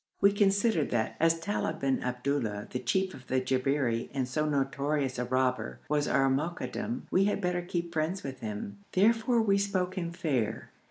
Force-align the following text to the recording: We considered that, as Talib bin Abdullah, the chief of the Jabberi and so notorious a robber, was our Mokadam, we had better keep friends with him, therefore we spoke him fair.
We 0.19 0.31
considered 0.31 0.89
that, 0.89 1.15
as 1.19 1.39
Talib 1.39 1.81
bin 1.81 2.01
Abdullah, 2.01 2.67
the 2.71 2.79
chief 2.79 3.13
of 3.13 3.27
the 3.27 3.39
Jabberi 3.39 4.09
and 4.15 4.27
so 4.27 4.49
notorious 4.49 5.19
a 5.19 5.25
robber, 5.25 5.79
was 5.89 6.07
our 6.07 6.27
Mokadam, 6.27 7.03
we 7.11 7.25
had 7.25 7.39
better 7.39 7.61
keep 7.61 7.93
friends 7.93 8.23
with 8.23 8.39
him, 8.39 8.79
therefore 8.93 9.43
we 9.43 9.59
spoke 9.59 9.99
him 9.99 10.11
fair. 10.11 10.71